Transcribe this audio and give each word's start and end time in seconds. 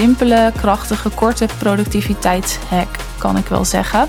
simpele, 0.00 0.52
krachtige, 0.56 1.10
korte 1.10 1.48
productiviteitshack, 1.58 2.88
kan 3.18 3.36
ik 3.36 3.46
wel 3.46 3.64
zeggen. 3.64 4.08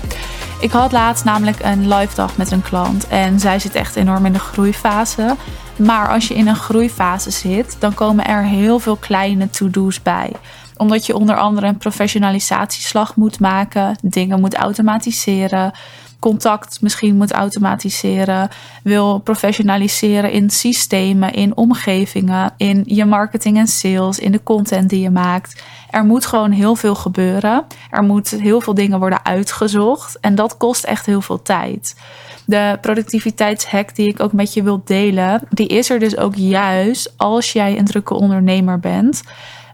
Ik 0.60 0.70
had 0.70 0.92
laatst 0.92 1.24
namelijk 1.24 1.56
een 1.62 1.88
live 1.94 2.14
dag 2.14 2.36
met 2.36 2.50
een 2.50 2.62
klant 2.62 3.08
en 3.08 3.40
zij 3.40 3.58
zit 3.58 3.74
echt 3.74 3.96
enorm 3.96 4.26
in 4.26 4.32
de 4.32 4.38
groeifase. 4.38 5.36
Maar 5.76 6.08
als 6.08 6.28
je 6.28 6.34
in 6.34 6.46
een 6.46 6.56
groeifase 6.56 7.30
zit, 7.30 7.76
dan 7.78 7.94
komen 7.94 8.26
er 8.26 8.42
heel 8.44 8.78
veel 8.78 8.96
kleine 8.96 9.50
to-do's 9.50 10.02
bij 10.02 10.32
omdat 10.76 11.06
je 11.06 11.14
onder 11.14 11.36
andere 11.36 11.66
een 11.66 11.78
professionalisatieslag 11.78 13.16
moet 13.16 13.40
maken, 13.40 13.98
dingen 14.02 14.40
moet 14.40 14.54
automatiseren, 14.54 15.72
contact 16.18 16.80
misschien 16.80 17.16
moet 17.16 17.32
automatiseren, 17.32 18.48
wil 18.82 19.18
professionaliseren 19.18 20.30
in 20.30 20.50
systemen, 20.50 21.32
in 21.32 21.56
omgevingen, 21.56 22.52
in 22.56 22.82
je 22.86 23.04
marketing 23.04 23.58
en 23.58 23.66
sales, 23.66 24.18
in 24.18 24.32
de 24.32 24.42
content 24.42 24.90
die 24.90 25.00
je 25.00 25.10
maakt. 25.10 25.62
Er 25.90 26.04
moet 26.04 26.26
gewoon 26.26 26.50
heel 26.50 26.74
veel 26.74 26.94
gebeuren. 26.94 27.64
Er 27.90 28.02
moeten 28.02 28.40
heel 28.40 28.60
veel 28.60 28.74
dingen 28.74 28.98
worden 28.98 29.24
uitgezocht 29.24 30.20
en 30.20 30.34
dat 30.34 30.56
kost 30.56 30.84
echt 30.84 31.06
heel 31.06 31.22
veel 31.22 31.42
tijd. 31.42 31.96
De 32.46 32.78
productiviteitshack 32.80 33.94
die 33.94 34.08
ik 34.08 34.20
ook 34.20 34.32
met 34.32 34.54
je 34.54 34.62
wil 34.62 34.82
delen, 34.84 35.42
die 35.50 35.66
is 35.66 35.90
er 35.90 35.98
dus 35.98 36.16
ook 36.16 36.34
juist 36.34 37.14
als 37.16 37.52
jij 37.52 37.78
een 37.78 37.84
drukke 37.84 38.14
ondernemer 38.14 38.80
bent. 38.80 39.22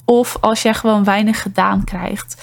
Of 0.05 0.37
als 0.41 0.63
jij 0.63 0.75
gewoon 0.75 1.05
weinig 1.05 1.43
gedaan 1.43 1.85
krijgt. 1.85 2.43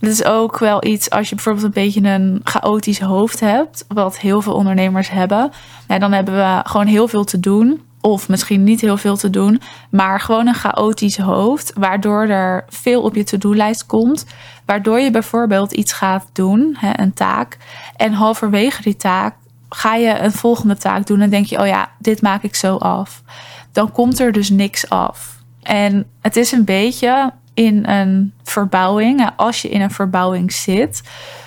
Het 0.00 0.10
is 0.10 0.24
ook 0.24 0.58
wel 0.58 0.84
iets 0.84 1.10
als 1.10 1.28
je 1.28 1.34
bijvoorbeeld 1.34 1.64
een 1.64 1.82
beetje 1.82 2.02
een 2.02 2.40
chaotisch 2.44 3.00
hoofd 3.00 3.40
hebt, 3.40 3.84
wat 3.88 4.18
heel 4.18 4.42
veel 4.42 4.54
ondernemers 4.54 5.10
hebben. 5.10 5.50
Dan 5.86 6.12
hebben 6.12 6.34
we 6.34 6.60
gewoon 6.64 6.86
heel 6.86 7.08
veel 7.08 7.24
te 7.24 7.40
doen. 7.40 7.82
Of 8.00 8.28
misschien 8.28 8.64
niet 8.64 8.80
heel 8.80 8.96
veel 8.96 9.16
te 9.16 9.30
doen, 9.30 9.60
maar 9.90 10.20
gewoon 10.20 10.46
een 10.46 10.54
chaotisch 10.54 11.18
hoofd, 11.18 11.72
waardoor 11.74 12.22
er 12.22 12.64
veel 12.68 13.02
op 13.02 13.14
je 13.14 13.24
to-do-lijst 13.24 13.86
komt. 13.86 14.26
Waardoor 14.64 15.00
je 15.00 15.10
bijvoorbeeld 15.10 15.72
iets 15.72 15.92
gaat 15.92 16.26
doen, 16.32 16.76
hè, 16.78 16.90
een 17.02 17.14
taak. 17.14 17.56
En 17.96 18.12
halverwege 18.12 18.82
die 18.82 18.96
taak 18.96 19.34
ga 19.68 19.94
je 19.94 20.18
een 20.18 20.32
volgende 20.32 20.76
taak 20.76 21.06
doen 21.06 21.20
en 21.20 21.30
denk 21.30 21.46
je, 21.46 21.60
oh 21.60 21.66
ja, 21.66 21.90
dit 21.98 22.22
maak 22.22 22.42
ik 22.42 22.54
zo 22.54 22.76
af. 22.76 23.22
Dan 23.72 23.92
komt 23.92 24.18
er 24.20 24.32
dus 24.32 24.50
niks 24.50 24.88
af. 24.88 25.36
En 25.62 26.06
het 26.20 26.36
is 26.36 26.52
een 26.52 26.64
beetje 26.64 27.32
in 27.58 27.86
een 27.86 28.32
verbouwing, 28.42 29.30
als 29.36 29.62
je 29.62 29.68
in 29.68 29.80
een 29.80 29.90
verbouwing 29.90 30.52
zit 30.52 31.02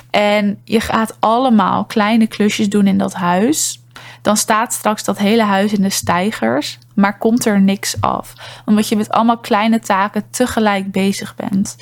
en 0.10 0.60
je 0.64 0.80
gaat 0.80 1.18
allemaal 1.20 1.86
kleine 1.86 2.28
klusjes 2.28 2.70
doen 2.70 2.88
in 2.88 2.98
dat 2.98 3.14
huis, 3.14 3.82
dan 4.22 4.38
staat 4.38 4.74
straks 4.74 5.04
dat 5.04 5.18
hele 5.18 5.44
huis 5.44 5.74
in 5.74 5.82
de 5.82 5.90
stijgers, 5.90 6.78
maar 6.94 7.18
komt 7.18 7.46
er 7.46 7.62
niks 7.62 8.02
af. 8.02 8.34
Omdat 8.66 8.88
je 8.88 8.96
met 8.96 9.10
allemaal 9.10 9.38
kleine 9.38 9.80
taken 9.80 10.24
tegelijk 10.30 10.92
bezig 10.92 11.36
bent. 11.36 11.76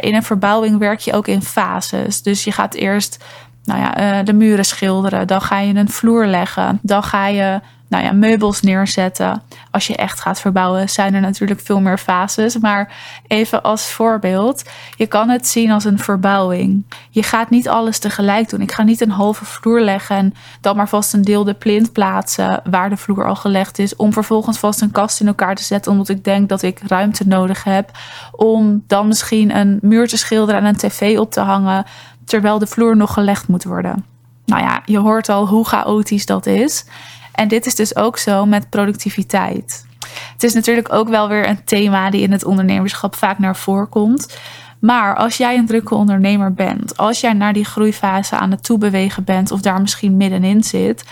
In 0.00 0.14
een 0.14 0.22
verbouwing 0.22 0.78
werk 0.78 1.00
je 1.00 1.12
ook 1.12 1.28
in 1.28 1.42
fases. 1.42 2.22
Dus 2.22 2.44
je 2.44 2.52
gaat 2.52 2.74
eerst 2.74 3.24
nou 3.64 3.80
ja, 3.80 3.96
eh, 3.96 4.24
de 4.24 4.32
muren 4.32 4.64
schilderen, 4.64 5.26
dan 5.26 5.40
ga 5.40 5.58
je 5.58 5.74
een 5.74 5.88
vloer 5.88 6.26
leggen, 6.26 6.78
dan 6.82 7.02
ga 7.02 7.26
je 7.26 7.60
nou 7.88 8.04
ja, 8.04 8.12
meubels 8.12 8.60
neerzetten. 8.60 9.42
Als 9.72 9.86
je 9.86 9.96
echt 9.96 10.20
gaat 10.20 10.40
verbouwen, 10.40 10.88
zijn 10.88 11.14
er 11.14 11.20
natuurlijk 11.20 11.60
veel 11.60 11.80
meer 11.80 11.98
fases. 11.98 12.58
Maar 12.58 12.92
even 13.26 13.62
als 13.62 13.90
voorbeeld, 13.90 14.62
je 14.96 15.06
kan 15.06 15.28
het 15.28 15.46
zien 15.46 15.70
als 15.70 15.84
een 15.84 15.98
verbouwing. 15.98 16.84
Je 17.10 17.22
gaat 17.22 17.50
niet 17.50 17.68
alles 17.68 17.98
tegelijk 17.98 18.48
doen. 18.48 18.60
Ik 18.60 18.72
ga 18.72 18.82
niet 18.82 19.00
een 19.00 19.10
halve 19.10 19.44
vloer 19.44 19.80
leggen 19.80 20.16
en 20.16 20.34
dan 20.60 20.76
maar 20.76 20.88
vast 20.88 21.12
een 21.12 21.22
deel 21.22 21.44
de 21.44 21.54
plint 21.54 21.92
plaatsen 21.92 22.62
waar 22.70 22.88
de 22.88 22.96
vloer 22.96 23.26
al 23.26 23.36
gelegd 23.36 23.78
is. 23.78 23.96
Om 23.96 24.12
vervolgens 24.12 24.58
vast 24.58 24.80
een 24.80 24.90
kast 24.90 25.20
in 25.20 25.26
elkaar 25.26 25.54
te 25.54 25.64
zetten, 25.64 25.92
omdat 25.92 26.08
ik 26.08 26.24
denk 26.24 26.48
dat 26.48 26.62
ik 26.62 26.80
ruimte 26.86 27.26
nodig 27.26 27.64
heb. 27.64 27.90
Om 28.32 28.84
dan 28.86 29.06
misschien 29.06 29.56
een 29.56 29.78
muur 29.82 30.08
te 30.08 30.16
schilderen 30.16 30.60
en 30.60 30.66
een 30.66 30.76
tv 30.76 31.18
op 31.18 31.30
te 31.30 31.40
hangen, 31.40 31.84
terwijl 32.24 32.58
de 32.58 32.66
vloer 32.66 32.96
nog 32.96 33.12
gelegd 33.12 33.48
moet 33.48 33.64
worden. 33.64 34.04
Nou 34.46 34.62
ja, 34.62 34.82
je 34.84 34.98
hoort 34.98 35.28
al 35.28 35.46
hoe 35.46 35.66
chaotisch 35.66 36.26
dat 36.26 36.46
is. 36.46 36.84
En 37.32 37.48
dit 37.48 37.66
is 37.66 37.74
dus 37.74 37.96
ook 37.96 38.18
zo 38.18 38.46
met 38.46 38.70
productiviteit. 38.70 39.86
Het 40.32 40.42
is 40.42 40.54
natuurlijk 40.54 40.92
ook 40.92 41.08
wel 41.08 41.28
weer 41.28 41.48
een 41.48 41.64
thema 41.64 42.10
die 42.10 42.22
in 42.22 42.32
het 42.32 42.44
ondernemerschap 42.44 43.14
vaak 43.14 43.38
naar 43.38 43.56
voren 43.56 43.88
komt. 43.88 44.38
Maar 44.78 45.16
als 45.16 45.36
jij 45.36 45.58
een 45.58 45.66
drukke 45.66 45.94
ondernemer 45.94 46.52
bent, 46.52 46.96
als 46.96 47.20
jij 47.20 47.32
naar 47.32 47.52
die 47.52 47.64
groeifase 47.64 48.36
aan 48.36 48.50
het 48.50 48.64
toebewegen 48.64 49.24
bent 49.24 49.50
of 49.50 49.60
daar 49.60 49.80
misschien 49.80 50.16
middenin 50.16 50.64
zit, 50.64 51.04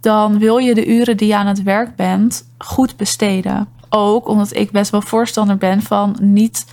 dan 0.00 0.38
wil 0.38 0.56
je 0.56 0.74
de 0.74 0.86
uren 0.86 1.16
die 1.16 1.28
je 1.28 1.36
aan 1.36 1.46
het 1.46 1.62
werk 1.62 1.96
bent 1.96 2.50
goed 2.58 2.96
besteden. 2.96 3.68
Ook 3.88 4.28
omdat 4.28 4.56
ik 4.56 4.70
best 4.70 4.90
wel 4.90 5.02
voorstander 5.02 5.56
ben 5.56 5.82
van 5.82 6.16
niet 6.20 6.64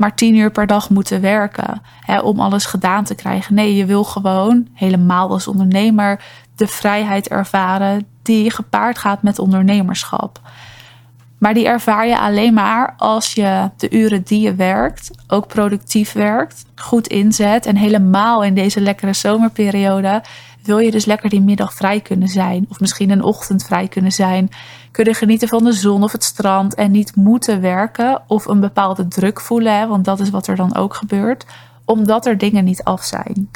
maar 0.00 0.14
tien 0.14 0.34
uur 0.34 0.50
per 0.50 0.66
dag 0.66 0.90
moeten 0.90 1.20
werken 1.20 1.82
hè, 2.00 2.18
om 2.18 2.40
alles 2.40 2.64
gedaan 2.64 3.04
te 3.04 3.14
krijgen. 3.14 3.54
Nee, 3.54 3.76
je 3.76 3.84
wil 3.84 4.04
gewoon 4.04 4.68
helemaal 4.74 5.30
als 5.30 5.48
ondernemer 5.48 6.20
de 6.60 6.66
vrijheid 6.66 7.28
ervaren 7.28 8.06
die 8.22 8.50
gepaard 8.50 8.98
gaat 8.98 9.22
met 9.22 9.38
ondernemerschap. 9.38 10.40
Maar 11.38 11.54
die 11.54 11.66
ervaar 11.66 12.06
je 12.06 12.18
alleen 12.18 12.54
maar 12.54 12.94
als 12.96 13.34
je 13.34 13.70
de 13.76 13.90
uren 13.90 14.22
die 14.22 14.40
je 14.40 14.54
werkt 14.54 15.10
ook 15.26 15.46
productief 15.46 16.12
werkt, 16.12 16.64
goed 16.74 17.06
inzet. 17.06 17.66
En 17.66 17.76
helemaal 17.76 18.44
in 18.44 18.54
deze 18.54 18.80
lekkere 18.80 19.12
zomerperiode 19.12 20.22
wil 20.62 20.78
je 20.78 20.90
dus 20.90 21.04
lekker 21.04 21.30
die 21.30 21.40
middag 21.40 21.74
vrij 21.74 22.00
kunnen 22.00 22.28
zijn. 22.28 22.66
Of 22.68 22.80
misschien 22.80 23.10
een 23.10 23.22
ochtend 23.22 23.64
vrij 23.64 23.88
kunnen 23.88 24.12
zijn. 24.12 24.48
Kunnen 24.90 25.14
genieten 25.14 25.48
van 25.48 25.64
de 25.64 25.72
zon 25.72 26.02
of 26.02 26.12
het 26.12 26.24
strand 26.24 26.74
en 26.74 26.90
niet 26.90 27.16
moeten 27.16 27.60
werken 27.60 28.22
of 28.26 28.46
een 28.46 28.60
bepaalde 28.60 29.08
druk 29.08 29.40
voelen. 29.40 29.88
want 29.88 30.04
dat 30.04 30.20
is 30.20 30.30
wat 30.30 30.46
er 30.46 30.56
dan 30.56 30.76
ook 30.76 30.94
gebeurt, 30.94 31.46
omdat 31.84 32.26
er 32.26 32.38
dingen 32.38 32.64
niet 32.64 32.84
af 32.84 33.02
zijn. 33.04 33.50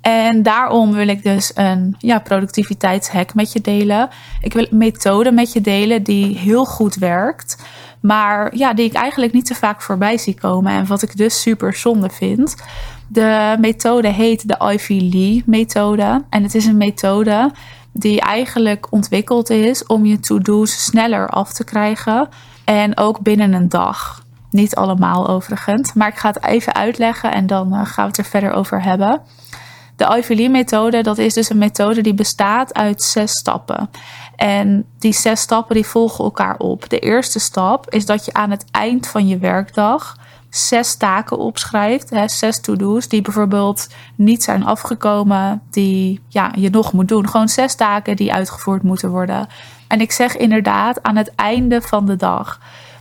En 0.00 0.42
daarom 0.42 0.92
wil 0.92 1.08
ik 1.08 1.22
dus 1.22 1.50
een 1.54 1.94
ja, 1.98 2.18
productiviteitshack 2.18 3.34
met 3.34 3.52
je 3.52 3.60
delen. 3.60 4.08
Ik 4.40 4.52
wil 4.52 4.66
een 4.70 4.78
methode 4.78 5.32
met 5.32 5.52
je 5.52 5.60
delen 5.60 6.02
die 6.02 6.38
heel 6.38 6.64
goed 6.64 6.94
werkt. 6.94 7.62
Maar 8.00 8.56
ja, 8.56 8.74
die 8.74 8.84
ik 8.84 8.92
eigenlijk 8.92 9.32
niet 9.32 9.46
te 9.46 9.54
vaak 9.54 9.82
voorbij 9.82 10.18
zie 10.18 10.34
komen. 10.34 10.72
En 10.72 10.86
wat 10.86 11.02
ik 11.02 11.16
dus 11.16 11.40
super 11.40 11.74
zonde 11.74 12.10
vind. 12.10 12.56
De 13.08 13.56
methode 13.60 14.08
heet 14.08 14.48
de 14.48 14.72
Ivy 14.72 15.08
Lee 15.12 15.42
methode. 15.46 16.24
En 16.30 16.42
het 16.42 16.54
is 16.54 16.66
een 16.66 16.76
methode 16.76 17.50
die 17.92 18.20
eigenlijk 18.20 18.86
ontwikkeld 18.90 19.50
is 19.50 19.86
om 19.86 20.06
je 20.06 20.20
to-do's 20.20 20.84
sneller 20.84 21.28
af 21.28 21.52
te 21.52 21.64
krijgen. 21.64 22.28
En 22.64 22.96
ook 22.96 23.20
binnen 23.20 23.52
een 23.52 23.68
dag. 23.68 24.22
Niet 24.50 24.74
allemaal 24.74 25.28
overigens. 25.28 25.92
Maar 25.92 26.08
ik 26.08 26.18
ga 26.18 26.28
het 26.28 26.44
even 26.44 26.74
uitleggen 26.74 27.32
en 27.32 27.46
dan 27.46 27.74
eh, 27.74 27.86
gaan 27.86 28.04
we 28.04 28.10
het 28.10 28.18
er 28.18 28.24
verder 28.24 28.52
over 28.52 28.82
hebben. 28.82 29.20
De 29.98 30.16
Ivy 30.18 30.34
Lee 30.34 30.50
methode, 30.50 31.02
dat 31.02 31.18
is 31.18 31.34
dus 31.34 31.50
een 31.50 31.58
methode 31.58 32.00
die 32.00 32.14
bestaat 32.14 32.74
uit 32.74 33.02
zes 33.02 33.30
stappen. 33.30 33.90
En 34.36 34.86
die 34.98 35.12
zes 35.12 35.40
stappen 35.40 35.74
die 35.74 35.86
volgen 35.86 36.24
elkaar 36.24 36.58
op. 36.58 36.88
De 36.88 36.98
eerste 36.98 37.38
stap 37.38 37.90
is 37.90 38.06
dat 38.06 38.24
je 38.24 38.32
aan 38.32 38.50
het 38.50 38.64
eind 38.70 39.06
van 39.06 39.28
je 39.28 39.38
werkdag 39.38 40.16
zes 40.50 40.96
taken 40.96 41.38
opschrijft, 41.38 42.10
hè, 42.10 42.28
zes 42.28 42.60
to-do's 42.60 43.08
die 43.08 43.22
bijvoorbeeld 43.22 43.88
niet 44.14 44.42
zijn 44.42 44.64
afgekomen, 44.64 45.62
die 45.70 46.20
ja, 46.28 46.52
je 46.56 46.70
nog 46.70 46.92
moet 46.92 47.08
doen. 47.08 47.28
Gewoon 47.28 47.48
zes 47.48 47.74
taken 47.74 48.16
die 48.16 48.32
uitgevoerd 48.32 48.82
moeten 48.82 49.10
worden. 49.10 49.48
En 49.88 50.00
ik 50.00 50.12
zeg 50.12 50.36
inderdaad 50.36 51.02
aan 51.02 51.16
het 51.16 51.34
einde 51.34 51.82
van 51.82 52.06
de 52.06 52.16
dag. 52.16 52.60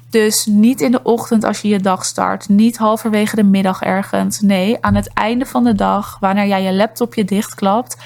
Dus 0.09 0.45
niet 0.45 0.81
in 0.81 0.91
de 0.91 1.03
ochtend 1.03 1.43
als 1.43 1.61
je 1.61 1.67
je 1.67 1.79
dag 1.79 2.05
start, 2.05 2.49
niet 2.49 2.77
halverwege 2.77 3.35
de 3.35 3.43
middag 3.43 3.81
ergens. 3.81 4.41
Nee, 4.41 4.77
aan 4.81 4.95
het 4.95 5.13
einde 5.13 5.45
van 5.45 5.63
de 5.63 5.75
dag, 5.75 6.17
wanneer 6.19 6.47
jij 6.47 6.63
je 6.63 6.73
laptopje 6.73 7.25
dichtklapt, 7.25 7.97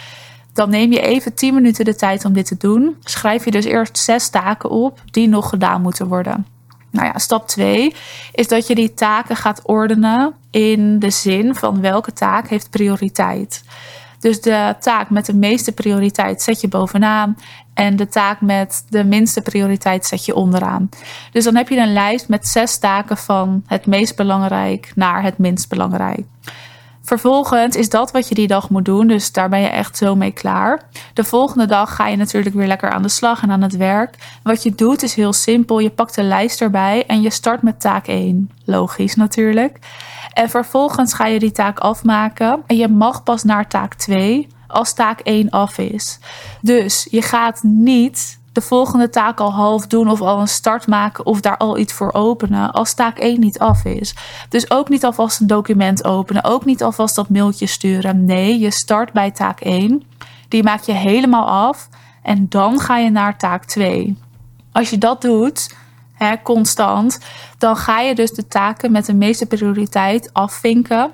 dan 0.53 0.69
neem 0.69 0.91
je 0.91 1.01
even 1.01 1.33
10 1.33 1.53
minuten 1.53 1.85
de 1.85 1.95
tijd 1.95 2.25
om 2.25 2.33
dit 2.33 2.45
te 2.45 2.57
doen. 2.57 2.95
Schrijf 3.03 3.45
je 3.45 3.51
dus 3.51 3.65
eerst 3.65 3.97
zes 3.97 4.29
taken 4.29 4.69
op 4.69 5.01
die 5.11 5.27
nog 5.27 5.49
gedaan 5.49 5.81
moeten 5.81 6.07
worden. 6.07 6.45
Nou 6.91 7.07
ja, 7.07 7.17
stap 7.17 7.47
2 7.47 7.95
is 8.31 8.47
dat 8.47 8.67
je 8.67 8.75
die 8.75 8.93
taken 8.93 9.35
gaat 9.35 9.61
ordenen 9.63 10.33
in 10.49 10.99
de 10.99 11.09
zin 11.09 11.55
van 11.55 11.81
welke 11.81 12.13
taak 12.13 12.47
heeft 12.47 12.69
prioriteit. 12.69 13.63
Dus 14.21 14.41
de 14.41 14.75
taak 14.79 15.09
met 15.09 15.25
de 15.25 15.35
meeste 15.35 15.71
prioriteit 15.71 16.41
zet 16.41 16.62
je 16.62 16.68
bovenaan. 16.68 17.38
En 17.73 17.95
de 17.95 18.07
taak 18.07 18.41
met 18.41 18.85
de 18.89 19.03
minste 19.03 19.41
prioriteit 19.41 20.06
zet 20.06 20.25
je 20.25 20.35
onderaan. 20.35 20.89
Dus 21.31 21.44
dan 21.44 21.56
heb 21.56 21.69
je 21.69 21.77
een 21.77 21.94
lijst 21.94 22.27
met 22.27 22.47
zes 22.47 22.77
taken 22.77 23.18
van 23.18 23.63
het 23.65 23.85
meest 23.85 24.15
belangrijk 24.15 24.91
naar 24.95 25.23
het 25.23 25.38
minst 25.38 25.69
belangrijk. 25.69 26.25
Vervolgens 27.03 27.75
is 27.75 27.89
dat 27.89 28.12
wat 28.12 28.27
je 28.27 28.36
die 28.36 28.48
dag 28.48 28.69
moet 28.69 28.86
doen. 28.86 29.07
Dus 29.07 29.31
daar 29.31 29.50
ben 29.50 29.59
je 29.59 29.68
echt 29.68 29.98
zo 29.98 30.15
mee 30.15 30.31
klaar. 30.31 30.81
De 31.13 31.24
volgende 31.24 31.65
dag 31.65 31.95
ga 31.95 32.07
je 32.07 32.18
natuurlijk 32.18 32.56
weer 32.56 32.68
lekker 32.68 32.89
aan 32.89 33.01
de 33.01 33.09
slag 33.09 33.42
en 33.42 33.51
aan 33.51 33.62
het 33.62 33.77
werk. 33.77 34.39
Wat 34.44 34.63
je 34.63 34.75
doet 34.75 35.03
is 35.03 35.13
heel 35.13 35.33
simpel. 35.33 35.80
Je 35.80 35.89
pakt 35.89 36.15
de 36.15 36.24
lijst 36.24 36.62
erbij 36.62 37.06
en 37.06 37.21
je 37.21 37.30
start 37.30 37.62
met 37.62 37.81
taak 37.81 38.07
1. 38.07 38.50
Logisch 38.65 39.15
natuurlijk. 39.15 39.80
En 40.33 40.50
vervolgens 40.50 41.13
ga 41.13 41.25
je 41.25 41.39
die 41.39 41.51
taak 41.51 41.80
afmaken. 41.80 42.63
En 42.68 42.75
je 42.75 42.88
mag 42.88 43.24
pas 43.24 43.44
naar 43.44 43.68
taak 43.68 43.94
2 43.94 44.48
als 44.68 44.94
taak 44.94 45.19
1 45.19 45.50
af 45.50 45.77
is. 45.77 46.19
Dus 46.62 47.07
je 47.09 47.21
gaat 47.21 47.63
niet 47.63 48.39
de 48.53 48.62
volgende 48.62 49.09
taak 49.09 49.39
al 49.39 49.53
half 49.53 49.88
doen 49.88 50.09
of 50.09 50.21
al 50.21 50.39
een 50.39 50.48
start 50.48 50.88
maken 50.88 51.25
of 51.25 51.42
daar 51.42 51.57
al 51.57 51.77
iets 51.77 51.94
voor 51.94 52.13
openen 52.13 52.71
als 52.71 52.94
taak 52.94 53.19
1 53.19 53.39
niet 53.39 53.59
af 53.59 53.86
is. 53.86 54.15
Dus 54.50 54.71
ook 54.71 54.89
niet 54.89 55.06
alvast 55.06 55.39
een 55.39 55.48
document 55.48 56.03
openen, 56.03 56.44
ook 56.44 56.65
niet 56.65 56.83
alvast 56.83 57.15
dat 57.15 57.30
mailtje 57.30 57.68
sturen. 57.68 58.25
Nee, 58.25 58.59
je 58.59 58.71
start 58.71 59.13
bij 59.13 59.31
taak 59.31 59.59
1. 59.59 60.03
Die 60.48 60.63
maak 60.63 60.81
je 60.81 60.94
helemaal 60.94 61.48
af 61.48 61.89
en 62.24 62.45
dan 62.50 62.80
ga 62.80 62.98
je 62.98 63.09
naar 63.09 63.38
taak 63.38 63.65
2. 63.65 64.18
Als 64.71 64.89
je 64.89 64.98
dat 64.98 65.21
doet, 65.21 65.75
hè, 66.13 66.42
constant, 66.44 67.19
dan 67.57 67.75
ga 67.75 68.00
je 68.00 68.15
dus 68.15 68.31
de 68.31 68.48
taken 68.48 68.92
met 68.92 69.06
de 69.06 69.13
meeste 69.13 69.45
prioriteit 69.45 70.30
afvinken. 70.33 71.12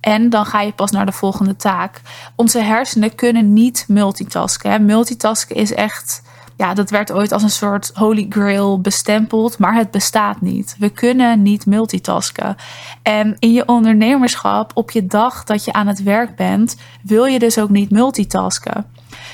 En 0.00 0.30
dan 0.30 0.46
ga 0.46 0.60
je 0.60 0.72
pas 0.72 0.90
naar 0.90 1.06
de 1.06 1.12
volgende 1.12 1.56
taak. 1.56 2.00
Onze 2.36 2.58
hersenen 2.58 3.14
kunnen 3.14 3.52
niet 3.52 3.84
multitasken. 3.88 4.84
Multitasken 4.84 5.56
is 5.56 5.74
echt 5.74 6.22
ja, 6.58 6.74
dat 6.74 6.90
werd 6.90 7.12
ooit 7.12 7.32
als 7.32 7.42
een 7.42 7.50
soort 7.50 7.90
holy 7.94 8.26
grail 8.28 8.80
bestempeld, 8.80 9.58
maar 9.58 9.74
het 9.74 9.90
bestaat 9.90 10.40
niet. 10.40 10.76
We 10.78 10.88
kunnen 10.88 11.42
niet 11.42 11.66
multitasken. 11.66 12.56
En 13.02 13.36
in 13.38 13.52
je 13.52 13.66
ondernemerschap, 13.66 14.70
op 14.74 14.90
je 14.90 15.06
dag 15.06 15.44
dat 15.44 15.64
je 15.64 15.72
aan 15.72 15.86
het 15.86 16.02
werk 16.02 16.36
bent, 16.36 16.76
wil 17.02 17.24
je 17.24 17.38
dus 17.38 17.58
ook 17.58 17.68
niet 17.68 17.90
multitasken. 17.90 18.86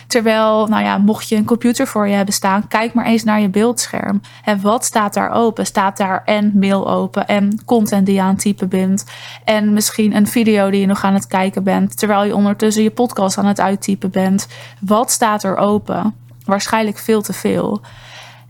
Terwijl, 0.06 0.66
nou 0.66 0.84
ja, 0.84 0.98
mocht 0.98 1.28
je 1.28 1.36
een 1.36 1.44
computer 1.44 1.86
voor 1.86 2.08
je 2.08 2.14
hebben 2.14 2.34
staan, 2.34 2.68
kijk 2.68 2.94
maar 2.94 3.06
eens 3.06 3.24
naar 3.24 3.40
je 3.40 3.48
beeldscherm. 3.48 4.20
En 4.44 4.60
wat 4.60 4.84
staat 4.84 5.14
daar 5.14 5.30
open? 5.30 5.66
Staat 5.66 5.96
daar 5.96 6.22
en 6.24 6.52
mail 6.54 6.90
open 6.90 7.26
en 7.26 7.64
content 7.64 8.06
die 8.06 8.14
je 8.14 8.20
aan 8.20 8.28
het 8.28 8.38
typen 8.38 8.68
bent. 8.68 9.04
En 9.44 9.72
misschien 9.72 10.16
een 10.16 10.26
video 10.26 10.70
die 10.70 10.80
je 10.80 10.86
nog 10.86 11.04
aan 11.04 11.14
het 11.14 11.26
kijken 11.26 11.62
bent, 11.62 11.98
terwijl 11.98 12.24
je 12.24 12.34
ondertussen 12.34 12.82
je 12.82 12.90
podcast 12.90 13.38
aan 13.38 13.46
het 13.46 13.60
uittypen 13.60 14.10
bent. 14.10 14.48
Wat 14.80 15.10
staat 15.10 15.44
er 15.44 15.56
open? 15.56 16.14
Waarschijnlijk 16.44 16.98
veel 16.98 17.22
te 17.22 17.32
veel. 17.32 17.82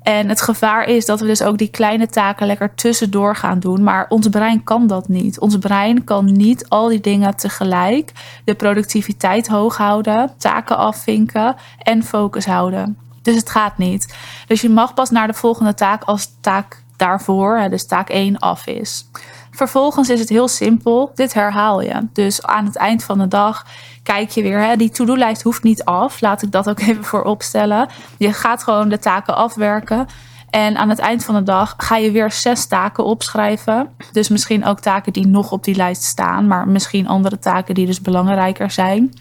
En 0.04 0.28
het 0.28 0.42
gevaar 0.42 0.84
is 0.84 1.06
dat 1.06 1.20
we 1.20 1.26
dus 1.26 1.42
ook 1.42 1.58
die 1.58 1.68
kleine 1.68 2.06
taken 2.06 2.46
lekker 2.46 2.74
tussendoor 2.74 3.36
gaan 3.36 3.60
doen. 3.60 3.82
Maar 3.82 4.06
ons 4.08 4.28
brein 4.28 4.64
kan 4.64 4.86
dat 4.86 5.08
niet. 5.08 5.38
Ons 5.40 5.58
brein 5.58 6.04
kan 6.04 6.32
niet 6.32 6.68
al 6.68 6.88
die 6.88 7.00
dingen 7.00 7.36
tegelijk. 7.36 8.12
De 8.44 8.54
productiviteit 8.54 9.48
hoog 9.48 9.76
houden, 9.76 10.30
taken 10.38 10.76
afvinken 10.76 11.56
en 11.78 12.02
focus 12.02 12.46
houden. 12.46 12.98
Dus 13.22 13.36
het 13.36 13.50
gaat 13.50 13.78
niet. 13.78 14.16
Dus 14.46 14.60
je 14.60 14.68
mag 14.68 14.94
pas 14.94 15.10
naar 15.10 15.26
de 15.26 15.34
volgende 15.34 15.74
taak 15.74 16.02
als 16.02 16.30
taak 16.40 16.82
daarvoor, 16.96 17.66
dus 17.70 17.86
taak 17.86 18.08
1, 18.08 18.38
af 18.38 18.66
is. 18.66 19.08
Vervolgens 19.54 20.08
is 20.08 20.20
het 20.20 20.28
heel 20.28 20.48
simpel. 20.48 21.12
Dit 21.14 21.34
herhaal 21.34 21.80
je. 21.80 22.08
Dus 22.12 22.42
aan 22.42 22.64
het 22.64 22.76
eind 22.76 23.04
van 23.04 23.18
de 23.18 23.28
dag 23.28 23.66
kijk 24.02 24.30
je 24.30 24.42
weer. 24.42 24.58
Hè, 24.58 24.76
die 24.76 24.90
to-do-lijst 24.90 25.42
hoeft 25.42 25.62
niet 25.62 25.84
af. 25.84 26.20
Laat 26.20 26.42
ik 26.42 26.52
dat 26.52 26.68
ook 26.68 26.80
even 26.88 27.04
voor 27.04 27.22
opstellen. 27.22 27.88
Je 28.18 28.32
gaat 28.32 28.62
gewoon 28.62 28.88
de 28.88 28.98
taken 28.98 29.36
afwerken. 29.36 30.06
En 30.50 30.76
aan 30.76 30.88
het 30.88 30.98
eind 30.98 31.24
van 31.24 31.34
de 31.34 31.42
dag 31.42 31.74
ga 31.76 31.96
je 31.96 32.10
weer 32.10 32.32
zes 32.32 32.66
taken 32.66 33.04
opschrijven. 33.04 33.88
Dus 34.12 34.28
misschien 34.28 34.64
ook 34.64 34.80
taken 34.80 35.12
die 35.12 35.26
nog 35.26 35.52
op 35.52 35.64
die 35.64 35.74
lijst 35.74 36.02
staan, 36.02 36.46
maar 36.46 36.68
misschien 36.68 37.08
andere 37.08 37.38
taken 37.38 37.74
die 37.74 37.86
dus 37.86 38.00
belangrijker 38.00 38.70
zijn. 38.70 39.12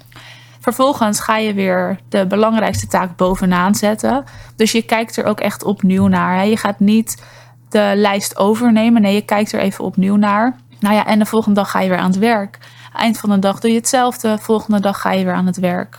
Vervolgens 0.59 1.19
ga 1.19 1.37
je 1.37 1.53
weer 1.53 1.99
de 2.09 2.27
belangrijkste 2.27 2.87
taak 2.87 3.17
bovenaan 3.17 3.75
zetten. 3.75 4.23
Dus 4.55 4.71
je 4.71 4.81
kijkt 4.81 5.17
er 5.17 5.25
ook 5.25 5.39
echt 5.39 5.63
opnieuw 5.63 6.07
naar. 6.07 6.35
Hè. 6.35 6.41
Je 6.41 6.57
gaat 6.57 6.79
niet 6.79 7.23
de 7.73 7.93
lijst 7.95 8.37
overnemen. 8.37 9.01
Nee, 9.01 9.13
je 9.13 9.21
kijkt 9.21 9.51
er 9.51 9.59
even 9.59 9.83
opnieuw 9.83 10.15
naar. 10.15 10.55
Nou 10.79 10.95
ja, 10.95 11.05
en 11.05 11.19
de 11.19 11.25
volgende 11.25 11.59
dag 11.59 11.71
ga 11.71 11.81
je 11.81 11.89
weer 11.89 11.97
aan 11.97 12.11
het 12.11 12.19
werk. 12.19 12.57
Eind 12.93 13.17
van 13.17 13.29
de 13.29 13.39
dag 13.39 13.59
doe 13.59 13.71
je 13.71 13.77
hetzelfde. 13.77 14.37
Volgende 14.37 14.79
dag 14.79 15.01
ga 15.01 15.11
je 15.11 15.25
weer 15.25 15.33
aan 15.33 15.45
het 15.45 15.57
werk. 15.57 15.97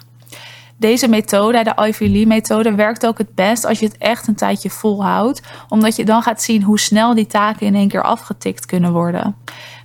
Deze 0.77 1.09
methode, 1.09 1.65
de 1.65 1.87
Ivy 1.87 2.05
Lee 2.05 2.27
methode, 2.27 2.75
werkt 2.75 3.07
ook 3.07 3.19
het 3.19 3.35
best 3.35 3.67
als 3.67 3.79
je 3.79 3.87
het 3.87 3.97
echt 3.99 4.27
een 4.27 4.35
tijdje 4.35 4.71
volhoudt. 4.71 5.43
Omdat 5.69 5.97
je 5.97 6.05
dan 6.05 6.23
gaat 6.23 6.43
zien 6.43 6.63
hoe 6.63 6.79
snel 6.79 7.15
die 7.15 7.27
taken 7.27 7.67
in 7.67 7.75
één 7.75 7.89
keer 7.89 8.03
afgetikt 8.03 8.67
kunnen 8.67 8.93
worden. 8.93 9.37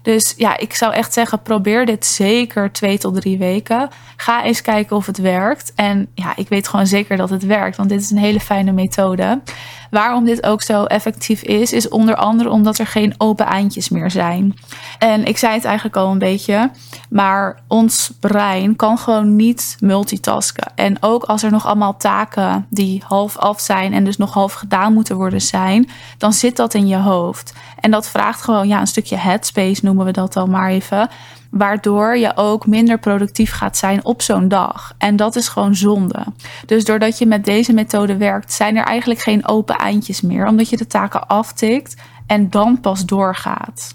Dus 0.02 0.34
ja, 0.38 0.58
ik 0.58 0.74
zou 0.74 0.94
echt 0.94 1.14
zeggen, 1.14 1.42
probeer 1.42 1.86
dit 1.86 2.06
zeker 2.06 2.72
twee 2.72 2.98
tot 2.98 3.16
drie 3.16 3.38
weken. 3.38 3.90
Ga 4.16 4.44
eens 4.44 4.62
kijken 4.62 4.96
of 4.96 5.06
het 5.06 5.18
werkt. 5.18 5.72
En 5.76 6.08
ja, 6.14 6.36
ik 6.36 6.50
weet 6.50 6.68
gewoon 6.68 6.88
zeker 6.88 7.18
dat 7.18 7.30
het 7.30 7.46
werkt, 7.46 7.78
want 7.78 7.90
dit 7.90 8.02
is 8.02 8.12
een 8.12 8.18
hele 8.18 8.40
fijne 8.40 8.72
methode. 8.72 9.42
Waarom 9.90 10.26
dit 10.26 10.46
ook 10.46 10.62
zo 10.62 10.84
effectief 10.84 11.42
is, 11.42 11.74
is 11.74 11.90
onder 11.90 12.16
andere 12.16 12.50
omdat 12.50 12.78
er 12.78 12.88
geen 12.88 13.14
open 13.18 13.46
eindjes 13.46 13.90
meer 13.90 14.12
zijn. 14.12 14.54
En 15.00 15.26
ik 15.26 15.38
zei 15.38 15.54
het 15.54 15.66
eigenlijk 15.66 15.96
al 15.96 16.12
een 16.12 16.18
beetje, 16.18 16.72
maar 17.10 17.60
ons 17.68 18.12
brein 18.20 18.76
kan 18.76 18.98
gewoon 18.98 19.36
niet 19.36 19.78
multitasken. 19.80 20.72
En 20.76 20.98
ook 21.00 21.24
als 21.24 21.44
er 21.44 21.52
nog 21.52 21.66
allemaal 21.66 21.98
taken 21.98 22.66
die 22.70 23.04
half 23.08 23.38
af 23.38 23.60
zijn 23.60 23.94
en 23.94 24.04
dus 24.04 24.18
nog 24.18 24.34
half 24.34 24.54
gedaan 24.54 24.94
moeten 24.94 25.16
worden 25.16 25.42
zijn, 25.42 25.90
dan 26.18 26.34
zit 26.34 26.56
dat 26.56 26.74
in 26.74 26.88
je 26.88 26.98
hoofd. 26.98 27.54
En 27.80 27.92
dat 27.92 28.10
vraagt 28.10 28.42
gewoon 28.42 28.68
ja, 28.68 28.80
een 28.80 28.88
stukje 28.88 29.18
headspace, 29.18 29.86
noemen 29.86 30.06
we 30.06 30.12
dat 30.12 30.34
dan 30.34 30.50
maar 30.50 30.70
even. 30.70 31.10
Waardoor 31.50 32.18
je 32.18 32.32
ook 32.36 32.68
minder 32.68 33.00
productief 33.00 33.52
gaat 33.52 33.78
zijn 33.78 34.06
op 34.06 34.22
zo'n 34.22 34.48
dag. 34.48 34.94
En 34.98 35.16
dat 35.16 35.36
is 35.36 35.48
gewoon 35.48 35.76
zonde. 35.76 36.26
Dus 36.66 36.86
doordat 36.86 37.18
je 37.18 37.26
met 37.26 37.46
deze 37.46 37.74
methode 37.74 38.18
werkt, 38.18 38.54
zijn 38.54 38.76
er 38.76 38.86
eigenlijk 38.86 39.20
geen 39.20 39.48
open 39.48 39.76
eindjes 39.76 40.22
meer. 40.22 40.48
Omdat 40.48 40.70
je 40.70 40.78
de 40.78 40.88
taken 40.88 41.28
aftikt 41.28 41.96
en 42.28 42.50
dan 42.50 42.80
pas 42.80 43.06
doorgaat. 43.06 43.94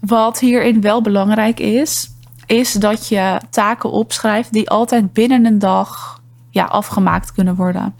Wat 0.00 0.38
hierin 0.38 0.80
wel 0.80 1.02
belangrijk 1.02 1.60
is, 1.60 2.10
is 2.46 2.72
dat 2.72 3.08
je 3.08 3.40
taken 3.50 3.90
opschrijft 3.90 4.52
die 4.52 4.70
altijd 4.70 5.12
binnen 5.12 5.44
een 5.44 5.58
dag 5.58 6.20
ja, 6.50 6.64
afgemaakt 6.64 7.32
kunnen 7.32 7.54
worden. 7.54 7.94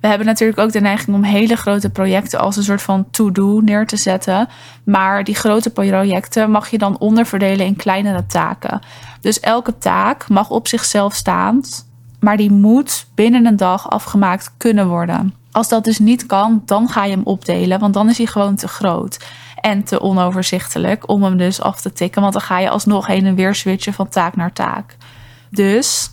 We 0.00 0.08
hebben 0.08 0.26
natuurlijk 0.26 0.58
ook 0.58 0.72
de 0.72 0.80
neiging 0.80 1.16
om 1.16 1.22
hele 1.22 1.56
grote 1.56 1.90
projecten 1.90 2.40
als 2.40 2.56
een 2.56 2.62
soort 2.62 2.82
van 2.82 3.10
to-do 3.10 3.60
neer 3.60 3.86
te 3.86 3.96
zetten. 3.96 4.48
Maar 4.84 5.24
die 5.24 5.34
grote 5.34 5.70
projecten 5.70 6.50
mag 6.50 6.70
je 6.70 6.78
dan 6.78 6.98
onderverdelen 6.98 7.66
in 7.66 7.76
kleinere 7.76 8.26
taken. 8.26 8.80
Dus 9.20 9.40
elke 9.40 9.78
taak 9.78 10.28
mag 10.28 10.50
op 10.50 10.68
zichzelf 10.68 11.14
staan, 11.14 11.60
maar 12.20 12.36
die 12.36 12.50
moet 12.50 13.06
binnen 13.14 13.46
een 13.46 13.56
dag 13.56 13.90
afgemaakt 13.90 14.52
kunnen 14.56 14.88
worden. 14.88 15.34
Als 15.52 15.68
dat 15.68 15.84
dus 15.84 15.98
niet 15.98 16.26
kan, 16.26 16.62
dan 16.64 16.88
ga 16.88 17.04
je 17.04 17.10
hem 17.10 17.24
opdelen, 17.24 17.78
want 17.78 17.94
dan 17.94 18.08
is 18.08 18.18
hij 18.18 18.26
gewoon 18.26 18.56
te 18.56 18.68
groot 18.68 19.18
en 19.60 19.84
te 19.84 20.00
onoverzichtelijk 20.00 21.08
om 21.08 21.22
hem 21.22 21.36
dus 21.36 21.60
af 21.60 21.80
te 21.80 21.92
tikken, 21.92 22.20
want 22.20 22.32
dan 22.32 22.42
ga 22.42 22.58
je 22.58 22.70
alsnog 22.70 23.06
heen 23.06 23.26
en 23.26 23.34
weer 23.34 23.54
switchen 23.54 23.92
van 23.92 24.08
taak 24.08 24.36
naar 24.36 24.52
taak. 24.52 24.96
Dus 25.50 26.10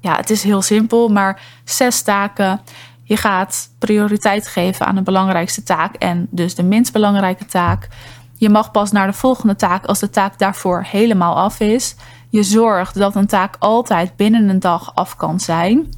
ja, 0.00 0.16
het 0.16 0.30
is 0.30 0.42
heel 0.42 0.62
simpel, 0.62 1.08
maar 1.08 1.40
zes 1.64 2.02
taken 2.02 2.60
je 3.06 3.16
gaat 3.16 3.68
prioriteit 3.78 4.48
geven 4.48 4.86
aan 4.86 4.94
de 4.94 5.02
belangrijkste 5.02 5.62
taak 5.62 5.94
en 5.94 6.26
dus 6.30 6.54
de 6.54 6.62
minst 6.62 6.92
belangrijke 6.92 7.44
taak. 7.44 7.88
Je 8.36 8.48
mag 8.48 8.70
pas 8.70 8.92
naar 8.92 9.06
de 9.06 9.12
volgende 9.12 9.56
taak 9.56 9.84
als 9.84 9.98
de 9.98 10.10
taak 10.10 10.38
daarvoor 10.38 10.84
helemaal 10.88 11.36
af 11.36 11.60
is. 11.60 11.94
Je 12.30 12.42
zorgt 12.42 12.94
dat 12.94 13.14
een 13.14 13.26
taak 13.26 13.56
altijd 13.58 14.16
binnen 14.16 14.48
een 14.48 14.60
dag 14.60 14.94
af 14.94 15.16
kan 15.16 15.40
zijn. 15.40 15.88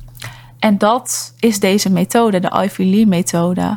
En 0.58 0.78
dat 0.78 1.34
is 1.38 1.60
deze 1.60 1.90
methode, 1.90 2.40
de 2.40 2.62
Ivy 2.64 2.82
Lee 2.82 3.06
methode. 3.06 3.76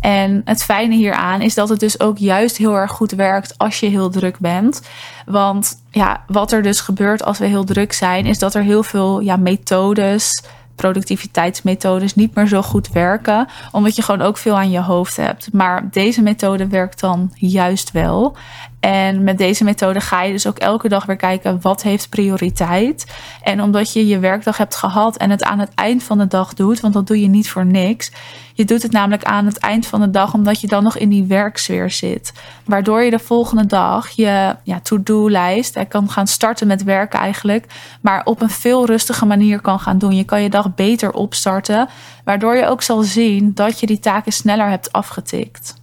En 0.00 0.42
het 0.44 0.64
fijne 0.64 0.94
hieraan 0.94 1.40
is 1.40 1.54
dat 1.54 1.68
het 1.68 1.80
dus 1.80 2.00
ook 2.00 2.18
juist 2.18 2.56
heel 2.56 2.76
erg 2.76 2.90
goed 2.90 3.10
werkt 3.10 3.58
als 3.58 3.80
je 3.80 3.86
heel 3.86 4.10
druk 4.10 4.38
bent. 4.38 4.82
Want 5.26 5.82
ja, 5.90 6.24
wat 6.26 6.52
er 6.52 6.62
dus 6.62 6.80
gebeurt 6.80 7.24
als 7.24 7.38
we 7.38 7.46
heel 7.46 7.64
druk 7.64 7.92
zijn, 7.92 8.26
is 8.26 8.38
dat 8.38 8.54
er 8.54 8.62
heel 8.62 8.82
veel 8.82 9.20
ja, 9.20 9.36
methodes 9.36 10.42
productiviteitsmethodes 10.74 12.14
niet 12.14 12.34
meer 12.34 12.46
zo 12.46 12.62
goed 12.62 12.88
werken, 12.88 13.46
omdat 13.72 13.96
je 13.96 14.02
gewoon 14.02 14.26
ook 14.26 14.38
veel 14.38 14.56
aan 14.56 14.70
je 14.70 14.80
hoofd 14.80 15.16
hebt. 15.16 15.52
Maar 15.52 15.88
deze 15.90 16.22
methode 16.22 16.66
werkt 16.66 17.00
dan 17.00 17.30
juist 17.34 17.90
wel. 17.90 18.36
En 18.82 19.22
met 19.22 19.38
deze 19.38 19.64
methode 19.64 20.00
ga 20.00 20.22
je 20.22 20.32
dus 20.32 20.46
ook 20.46 20.58
elke 20.58 20.88
dag 20.88 21.06
weer 21.06 21.16
kijken 21.16 21.58
wat 21.60 21.82
heeft 21.82 22.08
prioriteit. 22.08 23.06
En 23.42 23.62
omdat 23.62 23.92
je 23.92 24.06
je 24.06 24.18
werkdag 24.18 24.56
hebt 24.56 24.76
gehad 24.76 25.16
en 25.16 25.30
het 25.30 25.42
aan 25.42 25.58
het 25.58 25.74
eind 25.74 26.02
van 26.02 26.18
de 26.18 26.26
dag 26.26 26.54
doet, 26.54 26.80
want 26.80 26.94
dat 26.94 27.06
doe 27.06 27.20
je 27.20 27.28
niet 27.28 27.50
voor 27.50 27.66
niks. 27.66 28.12
Je 28.54 28.64
doet 28.64 28.82
het 28.82 28.92
namelijk 28.92 29.24
aan 29.24 29.46
het 29.46 29.58
eind 29.58 29.86
van 29.86 30.00
de 30.00 30.10
dag 30.10 30.34
omdat 30.34 30.60
je 30.60 30.66
dan 30.66 30.82
nog 30.82 30.96
in 30.96 31.08
die 31.08 31.24
werksfeer 31.24 31.90
zit. 31.90 32.32
Waardoor 32.64 33.02
je 33.02 33.10
de 33.10 33.18
volgende 33.18 33.66
dag 33.66 34.08
je 34.08 34.56
ja, 34.62 34.80
to-do-lijst 34.80 35.88
kan 35.88 36.10
gaan 36.10 36.26
starten 36.26 36.66
met 36.66 36.82
werken 36.82 37.18
eigenlijk. 37.18 37.66
Maar 38.00 38.24
op 38.24 38.42
een 38.42 38.50
veel 38.50 38.86
rustige 38.86 39.26
manier 39.26 39.60
kan 39.60 39.80
gaan 39.80 39.98
doen. 39.98 40.16
Je 40.16 40.24
kan 40.24 40.42
je 40.42 40.50
dag 40.50 40.74
beter 40.74 41.12
opstarten. 41.12 41.88
Waardoor 42.24 42.56
je 42.56 42.66
ook 42.66 42.82
zal 42.82 43.02
zien 43.02 43.54
dat 43.54 43.80
je 43.80 43.86
die 43.86 43.98
taken 43.98 44.32
sneller 44.32 44.68
hebt 44.68 44.92
afgetikt. 44.92 45.74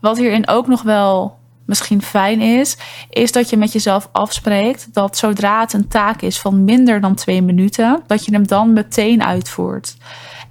Wat 0.00 0.18
hierin 0.18 0.48
ook 0.48 0.66
nog 0.66 0.82
wel 0.82 1.42
misschien 1.66 2.02
fijn 2.02 2.40
is, 2.40 2.76
is 3.10 3.32
dat 3.32 3.50
je 3.50 3.56
met 3.56 3.72
jezelf 3.72 4.08
afspreekt 4.12 4.88
dat 4.92 5.16
zodra 5.16 5.60
het 5.60 5.72
een 5.72 5.88
taak 5.88 6.22
is 6.22 6.38
van 6.38 6.64
minder 6.64 7.00
dan 7.00 7.14
twee 7.14 7.42
minuten, 7.42 8.02
dat 8.06 8.24
je 8.24 8.32
hem 8.32 8.46
dan 8.46 8.72
meteen 8.72 9.22
uitvoert. 9.22 9.96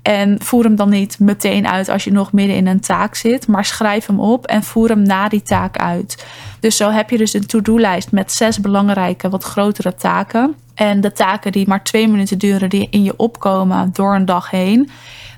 En 0.01 0.41
voer 0.41 0.63
hem 0.63 0.75
dan 0.75 0.89
niet 0.89 1.20
meteen 1.20 1.67
uit 1.67 1.89
als 1.89 2.03
je 2.03 2.12
nog 2.12 2.32
midden 2.32 2.55
in 2.55 2.67
een 2.67 2.79
taak 2.79 3.15
zit, 3.15 3.48
maar 3.48 3.65
schrijf 3.65 4.05
hem 4.05 4.20
op 4.20 4.46
en 4.46 4.63
voer 4.63 4.89
hem 4.89 5.01
na 5.01 5.29
die 5.29 5.41
taak 5.41 5.77
uit. 5.77 6.25
Dus 6.60 6.77
zo 6.77 6.89
heb 6.89 7.10
je 7.10 7.17
dus 7.17 7.34
een 7.34 7.46
to-do-lijst 7.46 8.12
met 8.12 8.32
zes 8.32 8.60
belangrijke, 8.60 9.29
wat 9.29 9.43
grotere 9.43 9.96
taken. 9.96 10.55
En 10.74 11.01
de 11.01 11.12
taken 11.12 11.51
die 11.51 11.67
maar 11.67 11.84
twee 11.84 12.08
minuten 12.08 12.38
duren, 12.38 12.70
die 12.70 12.88
in 12.89 13.03
je 13.03 13.17
opkomen 13.17 13.89
door 13.93 14.15
een 14.15 14.25
dag 14.25 14.50
heen 14.50 14.89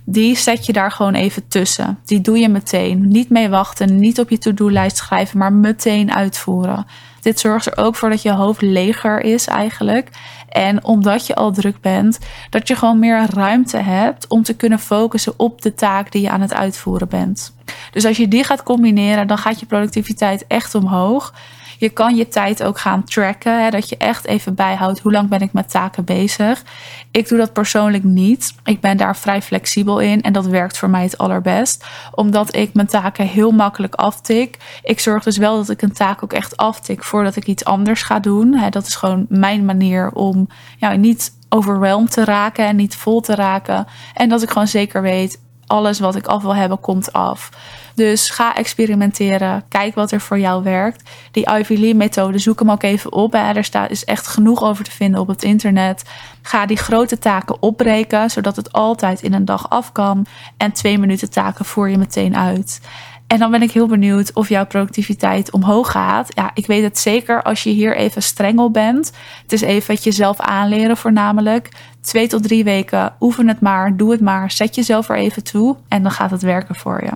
die 0.05 0.37
zet 0.37 0.65
je 0.65 0.73
daar 0.73 0.91
gewoon 0.91 1.13
even 1.13 1.47
tussen. 1.47 1.99
Die 2.05 2.21
doe 2.21 2.37
je 2.37 2.49
meteen. 2.49 3.07
Niet 3.07 3.29
mee 3.29 3.49
wachten, 3.49 3.99
niet 3.99 4.19
op 4.19 4.29
je 4.29 4.37
to-do-lijst 4.37 4.97
schrijven, 4.97 5.37
maar 5.37 5.53
meteen 5.53 6.13
uitvoeren. 6.13 6.85
Dit 7.21 7.39
zorgt 7.39 7.65
er 7.65 7.77
ook 7.77 7.95
voor 7.95 8.09
dat 8.09 8.21
je 8.21 8.31
hoofd 8.31 8.61
leger 8.61 9.21
is 9.21 9.47
eigenlijk. 9.47 10.09
En 10.49 10.83
omdat 10.83 11.27
je 11.27 11.35
al 11.35 11.51
druk 11.51 11.81
bent, 11.81 12.19
dat 12.49 12.67
je 12.67 12.75
gewoon 12.75 12.99
meer 12.99 13.25
ruimte 13.33 13.77
hebt 13.77 14.27
om 14.27 14.43
te 14.43 14.55
kunnen 14.55 14.79
focussen 14.79 15.33
op 15.37 15.61
de 15.61 15.73
taak 15.73 16.11
die 16.11 16.21
je 16.21 16.29
aan 16.29 16.41
het 16.41 16.53
uitvoeren 16.53 17.07
bent. 17.07 17.55
Dus 17.91 18.05
als 18.05 18.17
je 18.17 18.27
die 18.27 18.43
gaat 18.43 18.63
combineren, 18.63 19.27
dan 19.27 19.37
gaat 19.37 19.59
je 19.59 19.65
productiviteit 19.65 20.45
echt 20.47 20.75
omhoog. 20.75 21.33
Je 21.77 21.89
kan 21.89 22.15
je 22.15 22.27
tijd 22.27 22.63
ook 22.63 22.79
gaan 22.79 23.03
tracken. 23.03 23.63
Hè, 23.63 23.69
dat 23.69 23.89
je 23.89 23.97
echt 23.97 24.25
even 24.25 24.55
bijhoudt 24.55 24.99
hoe 24.99 25.11
lang 25.11 25.29
ben 25.29 25.41
ik 25.41 25.53
met 25.53 25.69
taken 25.69 26.03
bezig. 26.05 26.63
Ik 27.11 27.27
doe 27.27 27.37
dat 27.37 27.53
persoonlijk 27.53 28.03
niet. 28.03 28.55
Ik 28.63 28.81
ben 28.81 28.97
daar 28.97 29.17
vrij 29.17 29.41
flexibel 29.41 29.99
in 29.99 30.21
en 30.21 30.33
dat 30.33 30.45
werkt 30.45 30.77
voor 30.77 30.89
mij 30.89 31.03
het 31.03 31.17
allerbest. 31.17 31.85
Omdat 32.11 32.55
ik 32.55 32.73
mijn 32.73 32.87
taken 32.87 33.27
heel 33.27 33.51
makkelijk 33.51 33.95
aftik. 33.95 34.57
Ik 34.83 34.99
zorg 34.99 35.23
dus 35.23 35.37
wel 35.37 35.55
dat 35.55 35.69
ik 35.69 35.81
een 35.81 35.93
taak 35.93 36.23
ook 36.23 36.33
echt 36.33 36.57
aftik 36.57 37.03
voordat 37.03 37.35
ik 37.35 37.47
iets 37.47 37.65
anders 37.65 38.03
ga 38.03 38.19
doen. 38.19 38.53
Hè, 38.53 38.69
dat 38.69 38.87
is 38.87 38.95
gewoon 38.95 39.25
mijn 39.29 39.65
manier 39.65 40.11
om 40.11 40.47
ja, 40.77 40.91
niet 40.91 41.31
overweldigd 41.49 42.11
te 42.11 42.23
raken 42.23 42.65
en 42.65 42.75
niet 42.75 42.95
vol 42.95 43.21
te 43.21 43.35
raken. 43.35 43.87
En 44.13 44.29
dat 44.29 44.41
ik 44.41 44.49
gewoon 44.49 44.67
zeker 44.67 45.01
weet, 45.01 45.41
alles 45.67 45.99
wat 45.99 46.15
ik 46.15 46.27
af 46.27 46.41
wil 46.41 46.55
hebben, 46.55 46.79
komt 46.79 47.13
af. 47.13 47.49
Dus 47.95 48.29
ga 48.29 48.55
experimenteren. 48.55 49.63
Kijk 49.69 49.95
wat 49.95 50.11
er 50.11 50.21
voor 50.21 50.39
jou 50.39 50.63
werkt. 50.63 51.09
Die 51.31 51.49
Ivy 51.49 51.75
Lee 51.75 51.95
methode, 51.95 52.37
zoek 52.37 52.59
hem 52.59 52.71
ook 52.71 52.83
even 52.83 53.11
op. 53.11 53.33
Er 53.33 53.63
staat, 53.63 53.91
is 53.91 54.05
echt 54.05 54.27
genoeg 54.27 54.63
over 54.63 54.83
te 54.83 54.91
vinden 54.91 55.19
op 55.21 55.27
het 55.27 55.43
internet. 55.43 56.03
Ga 56.41 56.65
die 56.65 56.77
grote 56.77 57.17
taken 57.17 57.61
opbreken, 57.61 58.29
zodat 58.29 58.55
het 58.55 58.71
altijd 58.71 59.21
in 59.21 59.33
een 59.33 59.45
dag 59.45 59.69
af 59.69 59.91
kan. 59.91 60.25
En 60.57 60.71
twee 60.71 60.97
minuten 60.97 61.29
taken 61.29 61.65
voer 61.65 61.89
je 61.89 61.97
meteen 61.97 62.35
uit. 62.35 62.81
En 63.27 63.39
dan 63.39 63.51
ben 63.51 63.61
ik 63.61 63.71
heel 63.71 63.87
benieuwd 63.87 64.33
of 64.33 64.49
jouw 64.49 64.65
productiviteit 64.65 65.51
omhoog 65.51 65.91
gaat. 65.91 66.31
Ja, 66.35 66.51
ik 66.53 66.65
weet 66.65 66.83
het 66.83 66.99
zeker 66.99 67.43
als 67.43 67.63
je 67.63 67.69
hier 67.69 67.95
even 67.95 68.23
streng 68.23 68.59
op 68.59 68.73
bent. 68.73 69.11
Het 69.41 69.51
is 69.51 69.61
even 69.61 69.93
het 69.93 70.03
jezelf 70.03 70.39
aanleren 70.39 70.97
voornamelijk. 70.97 71.69
Twee 72.01 72.27
tot 72.27 72.43
drie 72.43 72.63
weken, 72.63 73.13
oefen 73.19 73.47
het 73.47 73.61
maar, 73.61 73.97
doe 73.97 74.11
het 74.11 74.21
maar. 74.21 74.51
Zet 74.51 74.75
jezelf 74.75 75.09
er 75.09 75.15
even 75.15 75.43
toe 75.43 75.75
en 75.87 76.03
dan 76.03 76.11
gaat 76.11 76.31
het 76.31 76.41
werken 76.41 76.75
voor 76.75 77.03
je. 77.03 77.11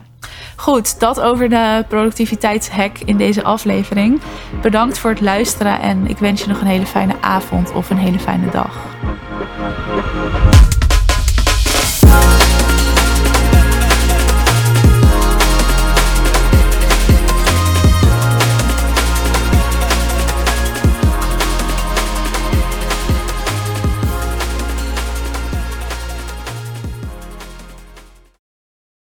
Goed, 0.56 1.00
dat 1.00 1.22
over 1.22 1.50
de 1.50 1.86
productiviteitshack 1.88 2.98
in 3.06 3.18
deze 3.18 3.44
aflevering. 3.44 4.22
Bedankt 4.62 4.98
voor 4.98 5.10
het 5.10 5.22
luisteren 5.22 5.82
en 5.82 6.08
ik 6.08 6.18
wens 6.18 6.42
je 6.42 6.48
nog 6.48 6.62
een 6.62 6.68
hele 6.68 6.86
fijne 6.86 7.16
avond 7.22 7.74
of 7.74 7.90
een 7.90 7.98
hele 7.98 8.20
fijne 8.20 8.50
dag. 8.52 8.78